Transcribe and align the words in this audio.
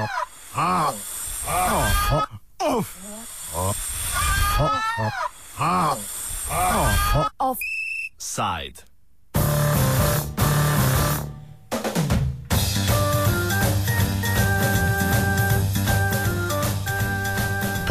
Offside. 0.00 1.19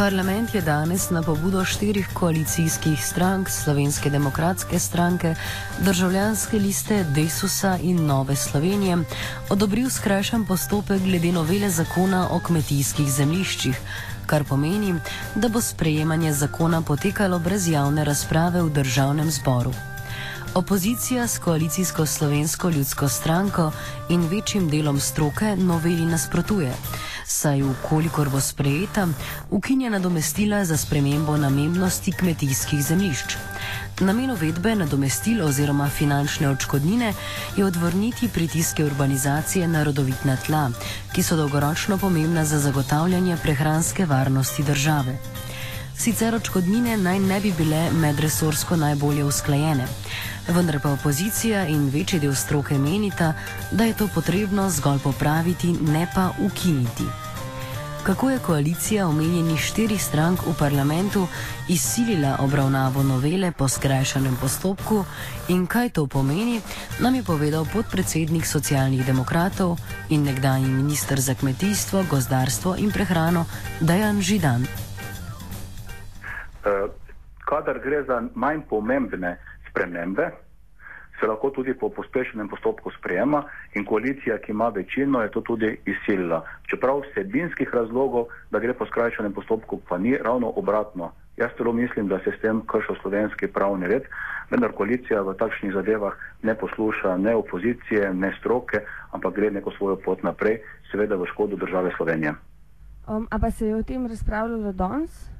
Parlament 0.00 0.54
je 0.54 0.60
danes 0.64 1.10
na 1.10 1.20
pobudo 1.22 1.60
štirih 1.64 2.08
koalicijskih 2.14 3.04
strank, 3.04 3.50
Slovenske 3.50 4.10
demokratske 4.10 4.78
stranke, 4.78 5.34
državljanske 5.84 6.58
liste 6.58 7.04
Desusa 7.04 7.76
in 7.82 8.06
Nove 8.06 8.36
Slovenije, 8.36 8.96
odobril 9.50 9.90
skrajšan 9.90 10.46
postopek 10.46 11.02
glede 11.02 11.32
novele 11.32 11.70
zakona 11.70 12.22
o 12.30 12.40
kmetijskih 12.40 13.12
zemliščih, 13.12 13.76
kar 14.26 14.44
pomeni, 14.48 14.94
da 15.34 15.52
bo 15.52 15.60
sprejemanje 15.60 16.32
zakona 16.32 16.80
potekalo 16.80 17.38
brez 17.38 17.68
javne 17.68 18.04
razprave 18.04 18.62
v 18.62 18.72
državnem 18.80 19.30
zboru. 19.30 19.74
Opozicija 20.54 21.28
s 21.28 21.38
koalicijsko 21.38 22.06
slovensko 22.06 22.70
ljudsko 22.70 23.08
stranko 23.08 23.72
in 24.08 24.28
večjim 24.28 24.70
delom 24.70 25.00
stroke 25.00 25.56
noveli 25.56 26.06
nasprotuje, 26.06 26.72
saj 27.30 27.62
ukolikor 27.62 28.28
bo 28.28 28.40
sprejeta, 28.40 29.08
ukinja 29.50 29.90
nadomestila 29.90 30.64
za 30.64 30.76
spremembo 30.76 31.36
namembnosti 31.36 32.12
kmetijskih 32.12 32.82
zemljišč. 32.82 33.36
Namen 34.00 34.30
uvedbe 34.30 34.74
nadomestil 34.74 35.44
oziroma 35.44 35.88
finančne 35.88 36.48
odškodnine 36.48 37.12
je 37.56 37.64
odvrniti 37.64 38.28
pritiske 38.28 38.84
urbanizacije 38.84 39.68
na 39.68 39.84
rodovitna 39.84 40.36
tla, 40.46 40.70
ki 41.14 41.22
so 41.22 41.36
dolgoročno 41.36 41.98
pomembna 41.98 42.44
za 42.44 42.58
zagotavljanje 42.58 43.36
prehranske 43.42 44.06
varnosti 44.06 44.62
države. 44.62 45.18
Sicer 46.00 46.34
odškodnine 46.34 46.96
naj 46.96 47.18
ne 47.20 47.40
bi 47.40 47.50
bile 47.52 47.90
medresorsko 47.92 48.76
najbolje 48.76 49.24
usklajene, 49.24 49.84
vendar 50.48 50.78
pa 50.80 50.94
opozicija 50.96 51.66
in 51.68 51.90
večji 51.92 52.20
del 52.20 52.32
stroke 52.34 52.78
menita, 52.78 53.34
da 53.70 53.84
je 53.84 53.96
to 53.96 54.08
potrebno 54.14 54.70
zgolj 54.70 54.98
popraviti, 55.04 55.72
ne 55.72 56.06
pa 56.14 56.30
ukiniti. 56.38 57.04
Kako 58.02 58.30
je 58.30 58.38
koalicija 58.38 59.08
omenjenih 59.08 59.60
štirih 59.60 60.02
strank 60.04 60.46
v 60.46 60.56
parlamentu 60.58 61.26
izsilila 61.68 62.36
obravnavo 62.40 63.02
novele 63.02 63.52
po 63.52 63.68
skrajšanem 63.68 64.36
postopku 64.40 65.04
in 65.48 65.66
kaj 65.66 65.88
to 65.88 66.06
pomeni, 66.06 66.60
nam 67.00 67.14
je 67.14 67.22
povedal 67.22 67.66
podpredsednik 67.72 68.46
socialnih 68.46 69.06
demokratov 69.06 69.76
in 70.08 70.22
nekdanji 70.22 70.68
minister 70.68 71.20
za 71.20 71.34
kmetijstvo, 71.34 72.04
gozdarstvo 72.10 72.76
in 72.76 72.90
prehrano 72.90 73.44
Dajan 73.80 74.22
Židan. 74.22 74.89
Eh, 76.64 76.88
kadar 77.44 77.78
gre 77.80 78.02
za 78.02 78.22
manj 78.34 78.60
pomembne 78.68 79.36
spremembe, 79.70 80.30
se 81.20 81.26
lahko 81.26 81.50
tudi 81.50 81.74
po 81.74 81.88
pospešenem 81.88 82.48
postopku 82.48 82.90
sprejema 82.90 83.44
in 83.74 83.84
koalicija, 83.84 84.38
ki 84.38 84.52
ima 84.52 84.68
večino, 84.68 85.22
je 85.22 85.30
to 85.30 85.40
tudi 85.40 85.76
izsilila. 85.86 86.44
Čeprav 86.70 87.00
vsebinskih 87.00 87.68
razlogov, 87.72 88.26
da 88.50 88.58
gre 88.58 88.74
po 88.74 88.86
skrajšanem 88.86 89.32
postopku, 89.32 89.80
pa 89.88 89.98
ni 89.98 90.16
ravno 90.16 90.52
obratno. 90.56 91.12
Jaz 91.36 91.50
celo 91.56 91.72
mislim, 91.72 92.08
da 92.08 92.18
se 92.18 92.32
s 92.36 92.40
tem 92.40 92.60
kršil 92.66 92.96
slovenski 93.02 93.46
pravni 93.46 93.86
red, 93.86 94.02
vendar 94.50 94.72
koalicija 94.72 95.22
v 95.22 95.34
takšnih 95.34 95.72
zadevah 95.72 96.12
ne 96.42 96.54
posluša 96.54 97.16
ne 97.16 97.34
opozicije, 97.34 98.14
ne 98.14 98.34
stroke, 98.40 98.80
ampak 99.12 99.34
gre 99.34 99.50
neko 99.50 99.70
svojo 99.70 99.96
pot 99.96 100.22
naprej, 100.22 100.60
seveda 100.90 101.16
v 101.16 101.28
škodo 101.32 101.56
države 101.56 101.92
Slovenije. 101.96 102.34
Um, 103.08 103.28
a 103.30 103.38
pa 103.38 103.50
se 103.50 103.66
je 103.66 103.76
o 103.76 103.82
tem 103.82 104.06
razpravljalo 104.06 104.72
danes? 104.72 105.30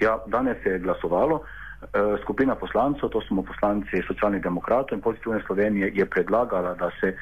Ja, 0.00 0.18
danes 0.26 0.56
se 0.62 0.70
je 0.70 0.78
glasovalo. 0.78 1.42
Eh, 1.82 2.16
skupina 2.22 2.54
poslancev, 2.54 3.08
to 3.08 3.20
smo 3.20 3.42
poslanci 3.42 4.02
socialnih 4.06 4.42
demokratov 4.42 4.96
in 4.98 5.02
pozitivne 5.02 5.40
Slovenije, 5.46 5.92
je 5.94 6.06
predlagala, 6.06 6.74
da 6.74 6.90
se 7.00 7.16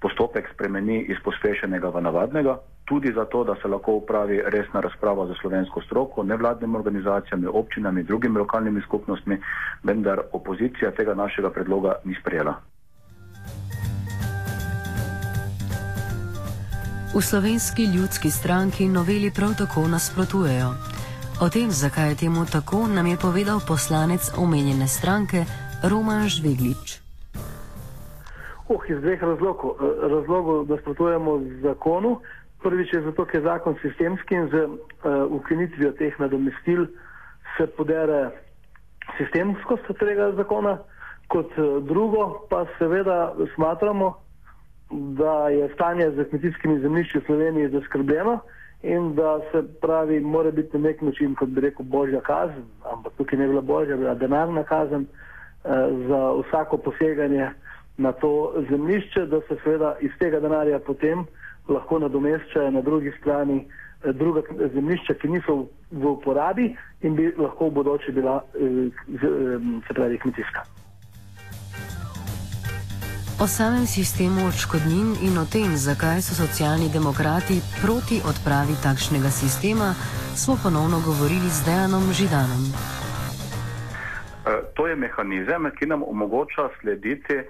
postopek 0.00 0.48
spremeni 0.54 1.02
iz 1.02 1.16
pospešenega 1.24 1.88
v 1.88 2.00
navadnega, 2.02 2.58
tudi 2.84 3.12
zato, 3.14 3.44
da 3.44 3.54
se 3.62 3.68
lahko 3.68 3.92
upravi 3.92 4.42
resna 4.46 4.80
razprava 4.80 5.26
za 5.26 5.34
slovensko 5.40 5.82
stroko, 5.82 6.22
nevladnimi 6.22 6.76
organizacijami, 6.76 7.46
občinami, 7.46 8.02
drugimi 8.02 8.38
lokalnimi 8.38 8.82
skupnostmi, 8.82 9.38
vendar 9.82 10.20
opozicija 10.32 10.90
tega 10.90 11.14
našega 11.14 11.50
predloga 11.50 11.94
ni 12.04 12.14
sprejela. 12.20 12.54
V 17.14 17.20
slovenski 17.20 17.84
ljudski 17.84 18.30
stranki 18.30 18.88
noveli 18.88 19.30
prav 19.30 19.54
tako 19.58 19.88
nasprotujejo. 19.88 20.91
O 21.42 21.50
tem, 21.50 21.70
zakaj 21.70 22.08
je 22.08 22.16
temu 22.16 22.46
tako, 22.46 22.86
nam 22.86 23.06
je 23.06 23.16
povedal 23.18 23.58
poslanec 23.66 24.30
omenjene 24.38 24.86
stranke 24.86 25.42
Roman 25.90 26.30
Žveglič. 26.30 27.02
Oh, 28.70 28.78
iz 28.86 29.02
dveh 29.02 29.18
razlogov. 29.22 29.74
Razlogov, 30.14 30.70
da 30.70 30.78
sprotujemo 30.78 31.42
zakonu. 31.66 32.20
Prvič 32.62 32.94
je 32.94 33.02
zato, 33.02 33.26
ker 33.26 33.40
je 33.40 33.48
zakon 33.50 33.74
sistemski 33.82 34.38
in 34.38 34.46
z 34.54 34.54
uh, 34.54 34.78
ukinitvijo 35.34 35.90
teh 35.98 36.14
nadomestil 36.22 36.86
se 37.56 37.66
podere 37.66 38.30
sistemskost 39.18 39.90
tega 39.98 40.30
zakona. 40.38 40.78
Kot 41.26 41.50
uh, 41.58 41.82
drugo 41.82 42.46
pa 42.50 42.70
seveda 42.78 43.34
smatramo, 43.54 44.14
da 45.18 45.48
je 45.48 45.74
stanje 45.74 46.10
z 46.10 46.30
kmetijskimi 46.30 46.80
zemljišči 46.86 47.18
v 47.18 47.26
Sloveniji 47.26 47.74
zaskrbljeno 47.74 48.38
in 48.82 49.14
da 49.14 49.40
se 49.52 49.62
pravi, 49.80 50.20
mora 50.20 50.50
biti 50.50 50.78
na 50.78 50.88
nek 50.88 51.02
način, 51.02 51.34
kot 51.34 51.48
bi 51.48 51.60
rekel, 51.60 51.84
božja 51.84 52.20
kazen, 52.20 52.64
ampak 52.92 53.12
tukaj 53.16 53.38
ne 53.38 53.44
bi 53.46 53.50
bila 53.50 53.60
božja, 53.60 53.96
bila 53.96 54.14
denarna 54.14 54.64
kazen 54.64 55.06
eh, 55.06 55.68
za 56.08 56.32
vsako 56.32 56.76
poseganje 56.76 57.50
na 57.96 58.12
to 58.12 58.52
zemljišče, 58.70 59.26
da 59.26 59.40
se 59.40 59.56
seveda 59.64 59.96
iz 60.00 60.10
tega 60.18 60.40
denarja 60.40 60.78
potem 60.78 61.26
lahko 61.68 61.98
nadomeščajo 61.98 62.70
na 62.70 62.80
drugi 62.80 63.12
strani 63.20 63.66
eh, 64.04 64.12
druga 64.12 64.42
zemljišča, 64.74 65.14
ki 65.14 65.28
niso 65.28 65.66
v, 65.90 66.06
uporabi 66.06 66.72
in 67.02 67.16
bi 67.16 67.32
lahko 67.38 67.68
v 67.68 67.74
bodoče 67.78 68.12
bila, 68.12 68.40
eh, 68.54 68.88
z, 69.08 69.24
eh, 69.24 69.58
se 69.88 69.94
pravi, 69.94 70.18
kmetijska. 70.18 70.81
O 73.42 73.46
samem 73.46 73.86
sistemu 73.90 74.46
odškodnin 74.46 75.18
in 75.26 75.34
o 75.34 75.42
tem, 75.42 75.74
zakaj 75.74 76.22
so 76.22 76.34
socialni 76.38 76.86
demokrati 76.94 77.58
proti 77.82 78.22
odpravi 78.22 78.74
takšnega 78.86 79.30
sistema, 79.34 79.98
smo 80.38 80.54
ponovno 80.62 81.02
govorili 81.02 81.50
z 81.50 81.66
Dejanom 81.66 82.06
Židanom. 82.18 82.62
E, 82.70 82.74
to 84.78 84.86
je 84.86 84.94
mehanizem, 84.94 85.66
ki 85.74 85.90
nam 85.90 86.06
omogoča 86.06 86.70
slediti 86.78 87.42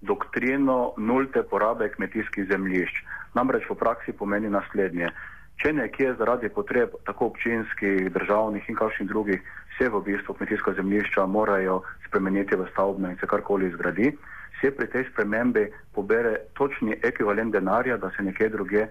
doktrino 0.00 0.96
nulte 0.96 1.42
porabe 1.42 1.92
kmetijskih 1.92 2.48
zemljišč. 2.48 2.94
Namreč 3.36 3.68
v 3.68 3.76
praksi 3.76 4.16
pomeni 4.16 4.48
naslednje. 4.48 5.12
Če 5.60 5.76
nekje 5.76 6.16
zaradi 6.16 6.48
potreb 6.48 6.96
tako 7.04 7.28
občinskih, 7.36 8.08
državnih 8.08 8.64
in 8.72 8.76
kakšnih 8.80 9.08
drugih 9.08 9.44
se 9.78 9.88
v 9.88 10.00
bistvu 10.04 10.34
kmetijska 10.34 10.72
zemljišča 10.72 11.26
morajo 11.26 11.82
spremeniti 12.06 12.56
v 12.56 12.66
stavbne 12.72 13.10
in 13.10 13.18
se 13.20 13.26
karkoli 13.26 13.70
zgradi, 13.70 14.12
se 14.60 14.70
pri 14.70 14.86
tej 14.86 15.04
spremembi 15.12 15.68
pobere 15.94 16.36
točni 16.54 16.96
ekvivalent 17.02 17.52
denarja, 17.52 17.96
da 17.96 18.10
se 18.10 18.22
nekje 18.22 18.48
druge 18.48 18.86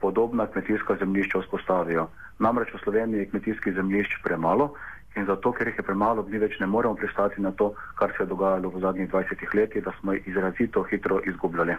podobna 0.00 0.46
kmetijska 0.46 0.96
zemljišča 0.96 1.40
vzpostavijo. 1.40 2.08
Namreč 2.38 2.74
v 2.74 2.78
Sloveniji 2.84 3.18
je 3.18 3.30
kmetijskih 3.30 3.74
zemljišč 3.74 4.22
premalo 4.24 4.74
in 5.16 5.26
zato, 5.26 5.52
ker 5.52 5.66
jih 5.66 5.78
je 5.78 5.82
premalo, 5.82 6.22
mi 6.22 6.38
več 6.38 6.58
ne 6.60 6.66
moremo 6.66 6.94
pristati 6.94 7.42
na 7.42 7.50
to, 7.50 7.72
kar 7.98 8.14
se 8.16 8.22
je 8.22 8.30
dogajalo 8.30 8.70
v 8.70 8.80
zadnjih 8.80 9.10
20 9.10 9.54
letih, 9.54 9.84
da 9.84 9.92
smo 10.00 10.12
jih 10.12 10.28
izrazito 10.28 10.82
hitro 10.82 11.20
izgubljali. 11.26 11.74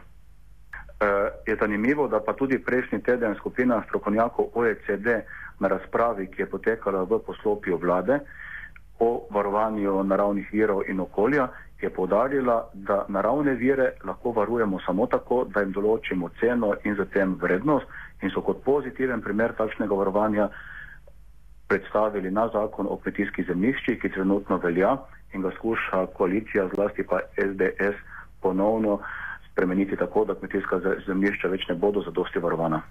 E, 1.00 1.06
je 1.48 1.56
zanimivo, 1.56 2.08
da 2.08 2.20
pa 2.20 2.34
tudi 2.34 2.60
prejšnji 2.60 3.00
teden 3.04 3.36
skupina 3.36 3.84
strokovnjakov 3.88 4.46
OECD 4.54 5.08
na 5.60 5.68
razpravi, 5.68 6.28
ki 6.28 6.42
je 6.42 6.50
potekala 6.50 7.04
v 7.04 7.20
poslopju 7.26 7.78
vlade 7.78 8.20
o 9.00 9.28
varovanju 9.32 10.04
naravnih 10.04 10.50
virov 10.52 10.82
in 10.88 11.00
okolja, 11.00 11.48
je 11.82 11.90
povdarjala, 11.90 12.70
da 12.74 13.06
naravne 13.08 13.54
vire 13.56 13.92
lahko 14.04 14.32
varujemo 14.32 14.80
samo 14.86 15.08
tako, 15.08 15.46
da 15.48 15.64
jim 15.64 15.72
določimo 15.72 16.30
ceno 16.40 16.74
in 16.84 16.96
zatem 17.00 17.38
vrednost 17.40 17.88
in 18.22 18.30
so 18.36 18.44
kot 18.44 18.60
pozitiven 18.66 19.22
primer 19.22 19.56
takšnega 19.56 19.96
varovanja 19.96 20.50
predstavili 21.72 22.32
na 22.32 22.50
zakon 22.52 22.88
o 22.90 22.98
kmetijskih 22.98 23.48
zemljiščih, 23.48 24.02
ki 24.02 24.12
trenutno 24.12 24.58
velja 24.58 24.98
in 25.34 25.48
ga 25.48 25.56
skuša 25.56 26.06
koalicija, 26.20 26.68
zlasti 26.76 27.08
pa 27.08 27.22
SDS, 27.38 27.96
ponovno 28.42 29.00
spremeniti 29.60 29.96
tako, 29.96 30.26
da 30.26 30.36
kmetijska 30.36 30.80
zemljišča 31.08 31.48
več 31.52 31.68
ne 31.70 31.76
bodo 31.76 32.02
zadosti 32.06 32.40
varovana. 32.40 32.82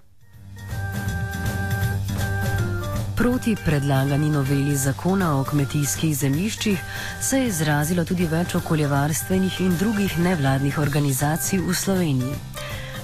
Proti 3.17 3.55
predlagani 3.65 4.29
noveli 4.29 4.75
zakona 4.77 5.31
o 5.39 5.43
kmetijskih 5.43 6.13
zemljiščih 6.17 6.83
se 7.21 7.39
je 7.39 7.47
izrazilo 7.47 8.05
tudi 8.05 8.27
več 8.31 8.53
okoljevarstvenih 8.55 9.59
in 9.65 9.73
drugih 9.81 10.19
nevladnih 10.19 10.77
organizacij 10.79 11.59
v 11.59 11.73
Sloveniji. 11.73 12.37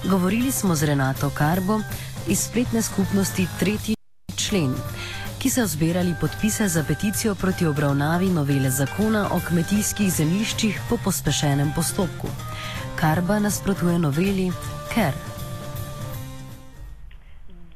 Govorili 0.05 0.51
smo 0.51 0.75
z 0.75 0.91
Renato 0.91 1.31
Karbo, 1.37 1.79
iz 2.27 2.45
spletne 2.45 2.81
skupnosti 2.81 3.47
Tretji 3.59 3.95
člen, 4.37 4.75
ki 5.41 5.49
so 5.49 5.65
zbirali 5.65 6.13
podpise 6.21 6.67
za 6.67 6.83
peticijo 6.83 7.35
proti 7.35 7.65
obravnavi 7.65 8.29
novele 8.29 8.69
zakona 8.69 9.25
o 9.33 9.41
kmetijskih 9.49 10.13
zemljiščih 10.13 10.79
po 10.89 11.01
pospešenem 11.03 11.73
postopku. 11.75 12.29
Karba 12.95 13.39
nasprotuje 13.39 13.99
noveli, 13.99 14.51
ker 14.93 15.13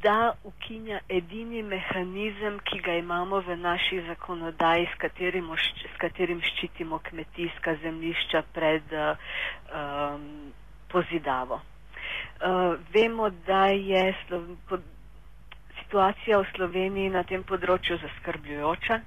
da 0.04 0.34
ukinja 0.44 1.00
edini 1.10 1.64
mehanizem, 1.64 2.60
ki 2.64 2.80
ga 2.80 2.94
imamo 2.94 3.42
v 3.42 3.56
naši 3.60 4.02
zakonodaji, 4.08 4.88
s 4.94 4.96
katerim, 5.02 5.50
s 5.94 5.98
katerim 6.00 6.40
ščitimo 6.42 7.00
kmetijska 7.04 7.76
zemljišča 7.84 8.44
pred 8.54 8.96
um, 8.96 10.24
pozidavo. 10.88 11.60
Uh, 12.40 12.80
vemo, 12.94 13.30
da 13.48 13.66
je 13.76 14.16
slo, 14.24 14.42
po, 14.70 14.80
situacija 15.84 16.40
v 16.40 16.52
Sloveniji 16.56 17.12
na 17.12 17.24
tem 17.28 17.44
področju 17.44 18.00
zaskrbljujoča. 18.00 19.02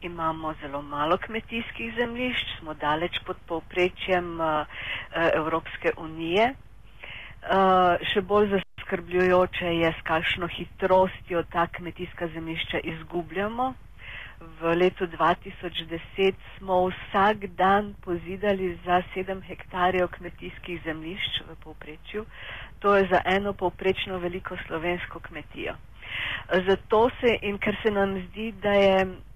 Imamo 0.00 0.54
zelo 0.60 0.82
malo 0.82 1.18
kmetijskih 1.18 1.94
zemljišč, 1.96 2.46
smo 2.58 2.74
daleč 2.74 3.18
pod 3.26 3.36
povprečjem 3.46 4.40
uh, 4.40 4.66
Evropske 5.34 5.90
unije. 5.96 6.54
Uh, 7.42 7.98
še 8.12 8.20
bolj 8.22 8.52
zaskrbljujoče 8.52 9.72
je, 9.74 9.90
s 9.92 10.06
kakšno 10.06 10.46
hitrostjo 10.48 11.42
ta 11.52 11.66
kmetijska 11.66 12.28
zemljišča 12.28 12.78
izgubljamo. 12.84 13.74
V 14.60 14.74
letu 14.76 15.06
2010 15.06 16.34
smo 16.58 16.84
vsak 16.86 17.46
dan 17.58 17.94
pozidali 18.00 18.78
za 18.84 19.02
7 19.16 19.42
hektarjev 19.42 20.08
kmetijskih 20.08 20.80
zemljišč 20.84 21.42
v 21.48 21.56
povprečju. 21.64 22.26
To 22.78 22.94
je 22.96 23.08
za 23.10 23.22
eno 23.26 23.52
povprečno 23.52 24.18
veliko 24.18 24.56
slovensko 24.66 25.18
kmetijo. 25.20 25.74
Zato 26.68 27.08
se 27.20 27.38
in 27.42 27.58
ker 27.58 27.76
se 27.82 27.90
nam 27.90 28.14
zdi, 28.28 28.52
da 28.62 28.72
je 28.72 29.00
Eh, 29.02 29.27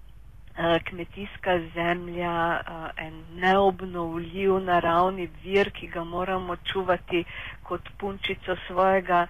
kmetijska 0.55 1.59
zemlja, 1.73 2.33
eh, 2.57 3.05
en 3.05 3.13
neobnovljiv 3.35 4.59
naravni 4.59 5.29
vir, 5.43 5.71
ki 5.71 5.87
ga 5.87 6.03
moramo 6.03 6.55
čuvati 6.63 7.23
kot 7.63 7.89
punčico 7.97 8.55
svojega 8.67 9.27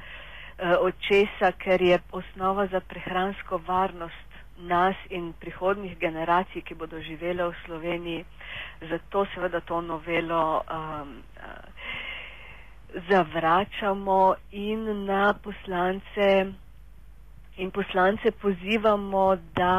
eh, 0.58 0.76
očesa, 0.80 1.52
ker 1.54 1.82
je 1.82 2.00
osnova 2.12 2.68
za 2.68 2.80
prehransko 2.80 3.58
varnost 3.58 4.34
nas 4.60 4.96
in 5.10 5.34
prihodnih 5.34 5.98
generacij, 5.98 6.62
ki 6.62 6.76
bodo 6.76 7.00
živele 7.02 7.44
v 7.44 7.54
Sloveniji. 7.66 8.26
Zato 8.82 9.26
seveda 9.26 9.60
to 9.62 9.82
novelo 9.82 10.62
um, 10.62 11.24
zavračamo 13.10 14.20
in 14.52 15.06
na 15.06 15.34
poslance 15.34 16.54
in 17.58 17.72
poslance 17.72 18.32
pozivamo, 18.34 19.26
da 19.54 19.76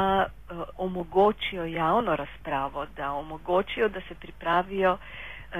uh, 0.50 0.56
omogočijo 0.78 1.64
javno 1.66 2.16
razpravo, 2.16 2.86
da 2.96 3.12
omogočijo, 3.12 3.88
da 3.88 4.00
se 4.00 4.14
pripravijo 4.14 4.92
uh, 4.92 4.98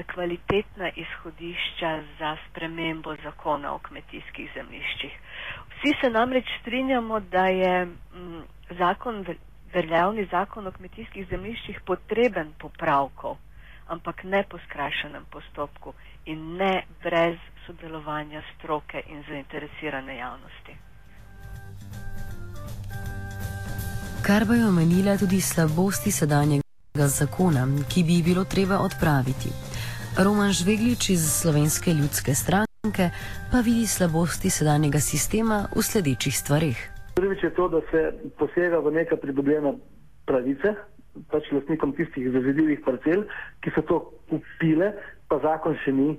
kvalitetna 0.04 0.90
izhodišča 0.90 1.90
za 2.18 2.36
spremembo 2.44 3.16
zakona 3.16 3.74
o 3.74 3.78
kmetijskih 3.78 4.50
zemljiščih. 4.54 5.12
Vsi 5.70 5.92
se 6.00 6.10
namreč 6.10 6.46
strinjamo, 6.60 7.20
da 7.20 7.46
je 7.46 7.82
m, 7.82 7.96
mm, 8.14 8.42
zakon, 8.70 9.24
veljavni 9.74 10.24
zakon 10.26 10.66
o 10.66 10.72
kmetijskih 10.72 11.26
zemljiščih 11.28 11.80
potreben 11.82 12.52
popravkov, 12.58 13.36
ampak 13.88 14.24
ne 14.24 14.42
po 14.44 14.58
skrajšanem 14.58 15.24
postopku 15.26 15.92
in 16.26 16.56
ne 16.56 16.72
brez 17.02 17.36
sodelovanja 17.66 18.42
stroke 18.54 19.02
in 19.06 19.22
zainteresirane 19.28 20.16
javnosti. 20.16 20.76
Kar 24.26 24.44
bo 24.48 24.54
je 24.54 24.64
omenila 24.66 25.16
tudi 25.20 25.40
slabosti 25.40 26.10
sedanjega 26.10 27.06
zakona, 27.20 27.64
ki 27.92 28.00
bi 28.06 28.12
jih 28.16 28.24
bilo 28.24 28.44
treba 28.44 28.76
odpraviti. 28.88 29.50
Roman 30.24 30.52
Žveglič 30.58 31.10
iz 31.10 31.24
Slovenske 31.40 31.90
ljudske 31.98 32.32
stranke 32.34 33.04
pa 33.52 33.58
vidi 33.66 33.86
slabosti 33.86 34.50
sedanjega 34.50 35.00
sistema 35.10 35.58
v 35.76 35.82
sledečih 35.82 36.34
stvarih. 36.40 36.78
Prvič 37.20 37.44
je 37.44 37.50
to, 37.54 37.68
da 37.68 37.80
se 37.90 38.00
posega 38.38 38.78
v 38.78 38.92
neka 38.96 39.16
pridobljena 39.16 39.74
pravice, 40.26 40.72
pač 41.30 41.50
lastnikom 41.52 41.92
tistih 41.92 42.30
zazidljivih 42.32 42.80
parcel, 42.84 43.26
ki 43.60 43.76
so 43.76 43.82
to 43.90 43.98
upile, 44.32 44.94
pa 45.28 45.36
zakon 45.44 45.76
še 45.84 45.92
ni 45.92 46.14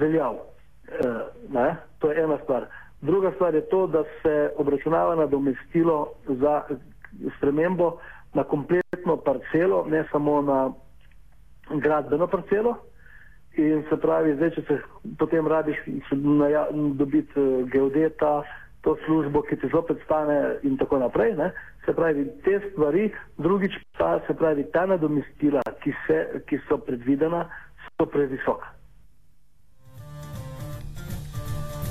veljal. 0.00 0.40
E, 0.88 1.66
to 2.00 2.08
je 2.08 2.24
ena 2.24 2.40
stvar. 2.44 2.70
Druga 3.00 3.32
stvar 3.36 3.54
je 3.54 3.68
to, 3.68 3.86
da 3.86 4.04
se 4.22 4.50
obračunava 4.56 5.14
nadomestilo 5.14 6.06
za 6.40 6.64
spremembo 7.36 7.98
na 8.34 8.44
kompletno 8.44 9.16
parcelo, 9.16 9.84
ne 9.88 10.04
samo 10.12 10.42
na 10.42 10.70
gradbeno 11.70 12.26
parcelo. 12.26 12.76
In 13.58 13.82
se 13.88 13.96
pravi, 13.96 14.36
zdaj, 14.36 14.50
če 14.54 14.62
se 14.68 14.78
potem 15.18 15.46
rabiš 15.50 15.78
dobiti 16.94 17.34
eh, 17.36 17.64
geodeta, 17.72 18.42
to 18.80 18.96
službo, 19.04 19.42
ki 19.42 19.58
ti 19.60 19.68
zopet 19.72 19.98
stane 20.04 20.56
in 20.62 20.78
tako 20.78 20.98
naprej. 21.02 21.34
Ne? 21.36 21.50
Se 21.84 21.92
pravi, 21.92 22.28
te 22.44 22.60
stvari, 22.70 23.10
drugič 23.38 23.74
pa 23.98 24.20
se 24.26 24.34
pravi, 24.34 24.64
ta 24.72 24.86
nadomestila, 24.86 25.64
ki, 25.82 25.92
se, 26.06 26.20
ki 26.46 26.60
so 26.68 26.78
predvidena, 26.78 27.48
so 27.90 28.06
previsoka. 28.06 28.79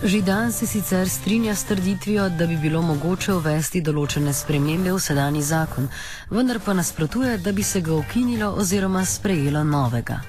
Židan 0.03 0.51
se 0.51 0.65
sicer 0.65 1.09
strinja 1.09 1.55
s 1.55 1.67
trditvijo, 1.67 2.29
da 2.29 2.47
bi 2.47 2.55
bilo 2.61 2.79
mogoče 2.81 3.33
uvesti 3.35 3.81
določene 3.83 4.31
spremembe 4.31 4.93
v 4.95 4.99
sedanji 5.03 5.41
zakon, 5.43 5.89
vendar 6.31 6.61
pa 6.63 6.71
nasprotuje, 6.77 7.33
da 7.43 7.51
bi 7.51 7.65
se 7.67 7.81
ga 7.83 7.97
ukinilo 7.97 8.53
oziroma 8.63 9.03
sprejelo 9.03 9.63
novega. 9.67 10.21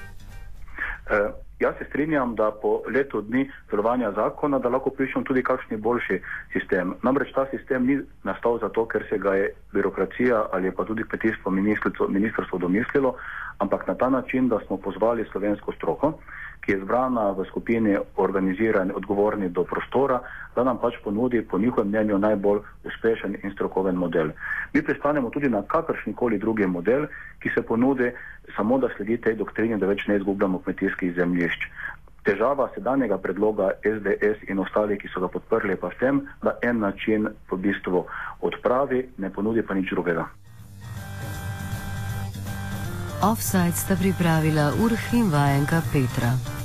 Uh, 1.07 1.31
jaz 1.63 1.79
se 1.79 1.87
strinjam, 1.87 2.35
da 2.35 2.51
po 2.51 2.81
letu 2.91 3.21
dni 3.21 3.45
delovanja 3.71 4.11
zakona, 4.11 4.59
da 4.59 4.69
lahko 4.69 4.91
prišljemo 4.97 5.23
tudi 5.23 5.43
kakšni 5.43 5.77
boljši 5.77 6.19
sistem. 6.51 6.91
Namreč 7.03 7.31
ta 7.31 7.47
sistem 7.55 7.87
ni 7.87 7.99
nastal 8.27 8.59
zato, 8.59 8.83
ker 8.91 9.07
se 9.09 9.17
ga 9.23 9.37
je 9.39 9.53
birokracija 9.71 10.49
ali 10.51 10.75
pa 10.75 10.83
tudi 10.83 11.07
kmetijstvo 11.07 11.51
ministrstvo 12.09 12.57
domislilo, 12.59 13.15
ampak 13.61 13.87
na 13.87 13.95
ta 13.95 14.09
način, 14.09 14.49
da 14.49 14.59
smo 14.67 14.77
pozvali 14.77 15.25
slovensko 15.31 15.73
stroko 15.77 16.13
ki 16.61 16.71
je 16.71 16.81
zbrana 16.85 17.31
v 17.33 17.45
skupini 17.49 17.97
organizirani, 18.17 18.93
odgovorni 18.93 19.49
do 19.49 19.63
prostora, 19.63 20.21
da 20.55 20.63
nam 20.63 20.77
pač 20.77 20.99
ponudi 21.03 21.41
po 21.41 21.57
njihovem 21.57 21.89
mnenju 21.89 22.17
najbolj 22.17 22.59
uspešen 22.85 23.37
in 23.43 23.51
strokoven 23.51 23.95
model. 23.95 24.29
Mi 24.73 24.81
pristanemo 24.81 25.29
tudi 25.29 25.49
na 25.49 25.63
kakršni 25.67 26.13
koli 26.13 26.37
drugi 26.37 26.67
model, 26.67 27.07
ki 27.39 27.49
se 27.49 27.61
ponudi 27.61 28.11
samo, 28.55 28.77
da 28.77 28.89
sledi 28.95 29.17
tej 29.17 29.35
doktrini, 29.35 29.79
da 29.79 29.89
več 29.89 30.05
ne 30.07 30.19
izgubljamo 30.21 30.61
kmetijskih 30.61 31.15
zemljišč. 31.15 31.65
Težava 32.23 32.67
sedanjega 32.75 33.17
predloga 33.17 33.71
SDS 33.81 34.45
in 34.49 34.59
ostali, 34.61 34.97
ki 34.97 35.09
so 35.09 35.23
ga 35.23 35.31
podprli, 35.33 35.75
pa 35.75 35.89
v 35.89 35.97
tem, 35.97 36.21
da 36.45 36.53
en 36.61 36.77
način 36.79 37.25
v 37.49 37.57
bistvu 37.57 38.05
odpravi, 38.41 39.07
ne 39.17 39.33
ponudi 39.33 39.65
pa 39.65 39.73
nič 39.73 39.89
drugega. 39.89 40.29
Offside 43.21 43.77
sta 43.77 43.93
pripravila 43.93 44.73
Urh 44.81 45.13
in 45.13 45.29
vajenka 45.29 45.81
Petra. 45.93 46.60